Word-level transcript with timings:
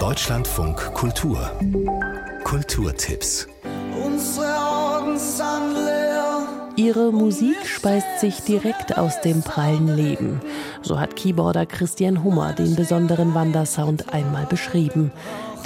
Deutschlandfunk 0.00 0.94
Kultur 0.94 1.50
Kulturtipps 2.44 3.46
Unsere 4.02 4.46
Augen 4.46 5.18
sind 5.18 5.74
leer. 5.74 6.48
Ihre 6.76 7.12
Musik 7.12 7.66
speist 7.66 8.18
sich 8.18 8.40
direkt 8.40 8.96
aus 8.96 9.20
dem 9.20 9.42
prallen 9.42 9.94
Leben. 9.94 10.40
So 10.80 10.98
hat 10.98 11.16
Keyboarder 11.16 11.66
Christian 11.66 12.24
Hummer 12.24 12.54
den 12.54 12.76
besonderen 12.76 13.34
Wandersound 13.34 14.14
einmal 14.14 14.46
beschrieben. 14.46 15.12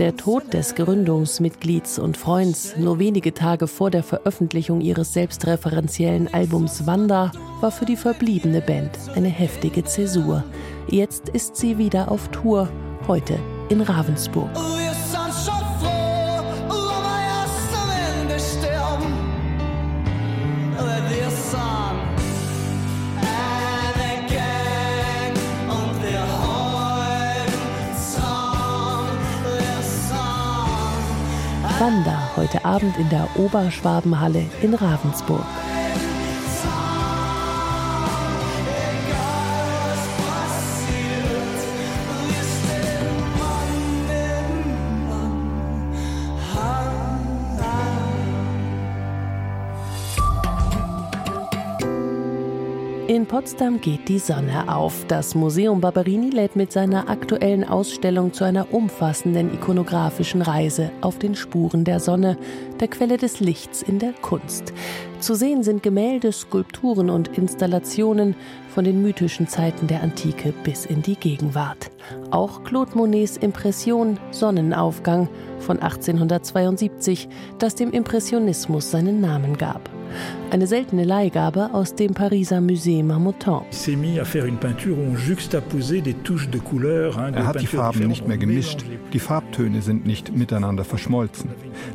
Der 0.00 0.16
Tod 0.16 0.52
des 0.52 0.74
Gründungsmitglieds 0.74 2.00
und 2.00 2.16
Freunds 2.16 2.76
nur 2.76 2.98
wenige 2.98 3.34
Tage 3.34 3.68
vor 3.68 3.92
der 3.92 4.02
Veröffentlichung 4.02 4.80
ihres 4.80 5.12
selbstreferenziellen 5.12 6.34
Albums 6.34 6.88
Wander 6.88 7.30
war 7.60 7.70
für 7.70 7.84
die 7.84 7.96
verbliebene 7.96 8.62
Band 8.62 8.98
eine 9.14 9.28
heftige 9.28 9.84
Zäsur. 9.84 10.42
Jetzt 10.88 11.28
ist 11.28 11.54
sie 11.54 11.78
wieder 11.78 12.10
auf 12.10 12.26
Tour, 12.32 12.68
heute 13.06 13.38
in 13.68 13.80
Ravensburg. 13.80 14.50
Wir 14.54 14.92
sind 14.92 15.32
schon 15.44 15.64
froh, 15.80 16.42
wenn 16.68 17.02
wir 17.06 17.20
erst 17.34 17.72
am 17.82 17.90
Ende 18.20 18.38
sterben. 18.38 19.12
Weil 20.76 21.02
wir 21.10 21.30
sind 21.30 21.98
eine 23.20 24.10
Gang 24.28 25.36
und 25.68 25.94
wir 26.02 26.24
halten 26.44 27.62
zusammen. 27.96 29.18
Wir 29.44 29.78
sind 29.82 31.80
Wander 31.80 32.20
heute 32.36 32.64
Abend 32.64 32.96
in 32.98 33.08
der 33.08 33.28
Oberschwabenhalle 33.36 34.44
in 34.62 34.74
Ravensburg. 34.74 35.44
In 53.06 53.26
Potsdam 53.26 53.82
geht 53.82 54.08
die 54.08 54.18
Sonne 54.18 54.74
auf. 54.74 55.04
Das 55.08 55.34
Museum 55.34 55.82
Barberini 55.82 56.30
lädt 56.30 56.56
mit 56.56 56.72
seiner 56.72 57.10
aktuellen 57.10 57.62
Ausstellung 57.62 58.32
zu 58.32 58.44
einer 58.44 58.72
umfassenden 58.72 59.52
ikonografischen 59.52 60.40
Reise 60.40 60.90
auf 61.02 61.18
den 61.18 61.34
Spuren 61.34 61.84
der 61.84 62.00
Sonne, 62.00 62.38
der 62.80 62.88
Quelle 62.88 63.18
des 63.18 63.40
Lichts 63.40 63.82
in 63.82 63.98
der 63.98 64.14
Kunst. 64.14 64.72
Zu 65.20 65.34
sehen 65.34 65.62
sind 65.62 65.82
Gemälde, 65.82 66.32
Skulpturen 66.32 67.10
und 67.10 67.36
Installationen 67.36 68.36
von 68.68 68.86
den 68.86 69.02
mythischen 69.02 69.48
Zeiten 69.48 69.86
der 69.86 70.02
Antike 70.02 70.54
bis 70.64 70.86
in 70.86 71.02
die 71.02 71.16
Gegenwart. 71.16 71.90
Auch 72.30 72.64
Claude 72.64 72.96
Monets 72.96 73.36
Impression 73.36 74.18
Sonnenaufgang 74.30 75.28
von 75.58 75.78
1872, 75.78 77.28
das 77.58 77.74
dem 77.74 77.90
Impressionismus 77.90 78.90
seinen 78.90 79.20
Namen 79.20 79.58
gab. 79.58 79.90
Eine 80.50 80.66
seltene 80.66 81.04
Leihgabe 81.04 81.70
aus 81.72 81.94
dem 81.94 82.14
Pariser 82.14 82.58
Musée 82.58 83.02
Marmottan. 83.02 83.62
Er 87.34 87.46
hat 87.46 87.60
die 87.60 87.66
Farben 87.66 88.06
nicht 88.08 88.28
mehr 88.28 88.38
gemischt, 88.38 88.84
die 89.12 89.18
Farbtöne 89.18 89.82
sind 89.82 90.06
nicht 90.06 90.36
miteinander 90.36 90.84
verschmolzen. 90.84 91.50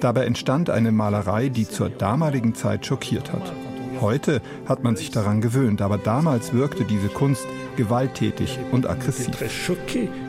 Dabei 0.00 0.26
entstand 0.26 0.70
eine 0.70 0.92
Malerei, 0.92 1.48
die 1.48 1.68
zur 1.68 1.88
damaligen 1.90 2.54
Zeit 2.54 2.86
schockiert 2.86 3.32
hat. 3.32 3.52
Heute 4.00 4.42
hat 4.66 4.82
man 4.82 4.96
sich 4.96 5.10
daran 5.10 5.40
gewöhnt, 5.40 5.80
aber 5.80 5.98
damals 5.98 6.52
wirkte 6.52 6.84
diese 6.84 7.08
Kunst 7.08 7.46
gewalttätig 7.76 8.58
und 8.72 8.88
aggressiv. 8.88 9.36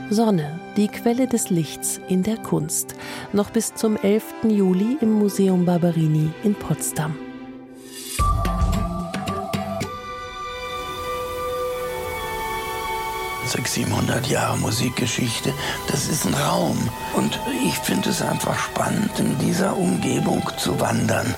Sonne, 0.09 0.59
die 0.77 0.87
Quelle 0.87 1.27
des 1.27 1.49
Lichts 1.49 1.99
in 2.07 2.23
der 2.23 2.37
Kunst. 2.37 2.95
Noch 3.33 3.49
bis 3.49 3.73
zum 3.73 3.97
11. 3.97 4.23
Juli 4.47 4.97
im 5.01 5.13
Museum 5.13 5.65
Barberini 5.65 6.29
in 6.43 6.53
Potsdam. 6.53 7.15
600, 13.47 13.85
700 13.95 14.27
Jahre 14.27 14.57
Musikgeschichte, 14.57 15.53
das 15.91 16.07
ist 16.07 16.25
ein 16.25 16.33
Raum. 16.33 16.77
Und 17.13 17.39
ich 17.65 17.75
finde 17.75 18.09
es 18.09 18.21
einfach 18.21 18.57
spannend, 18.57 19.11
in 19.19 19.37
dieser 19.39 19.75
Umgebung 19.77 20.43
zu 20.57 20.79
wandern. 20.79 21.35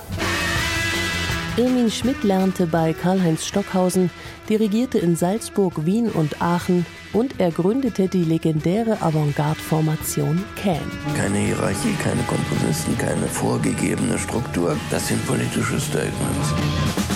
Irmin 1.56 1.90
Schmidt 1.90 2.22
lernte 2.22 2.66
bei 2.66 2.92
Karl-Heinz 2.92 3.44
Stockhausen, 3.44 4.10
dirigierte 4.48 4.98
in 4.98 5.16
Salzburg, 5.16 5.84
Wien 5.84 6.08
und 6.08 6.40
Aachen 6.40 6.86
und 7.12 7.40
er 7.40 7.50
gründete 7.50 8.06
die 8.06 8.22
legendäre 8.22 9.02
Avantgarde-Formation 9.02 10.44
Can. 10.54 10.78
Keine 11.16 11.38
Hierarchie, 11.38 11.94
keine 12.02 12.22
Komponisten, 12.22 12.96
keine 12.96 13.26
vorgegebene 13.26 14.18
Struktur. 14.18 14.76
Das 14.90 15.08
sind 15.08 15.26
politische 15.26 15.80
Statements. 15.80 17.07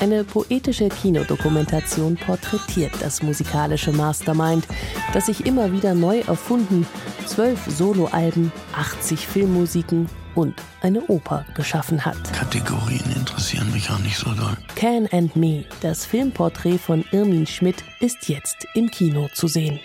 Eine 0.00 0.24
poetische 0.24 0.88
Kinodokumentation 0.88 2.16
porträtiert 2.16 2.92
das 3.00 3.22
musikalische 3.22 3.92
Mastermind, 3.92 4.66
das 5.12 5.26
sich 5.26 5.44
immer 5.44 5.72
wieder 5.72 5.92
neu 5.94 6.20
erfunden, 6.20 6.86
zwölf 7.26 7.60
Soloalben, 7.66 8.50
80 8.72 9.26
Filmmusiken 9.26 10.08
und 10.34 10.54
eine 10.80 11.02
Oper 11.08 11.44
geschaffen 11.54 12.02
hat. 12.06 12.32
Kategorien 12.32 13.04
interessieren 13.14 13.70
mich 13.72 13.90
auch 13.90 13.98
nicht 13.98 14.16
so 14.16 14.30
doll. 14.32 14.56
Can 14.74 15.06
and 15.12 15.36
Me, 15.36 15.66
das 15.82 16.06
Filmporträt 16.06 16.78
von 16.78 17.04
Irmin 17.12 17.46
Schmidt, 17.46 17.84
ist 18.00 18.30
jetzt 18.30 18.66
im 18.74 18.90
Kino 18.90 19.28
zu 19.34 19.48
sehen. 19.48 19.80